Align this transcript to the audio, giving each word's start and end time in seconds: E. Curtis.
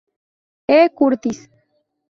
E. 0.65 0.89
Curtis. 0.95 1.39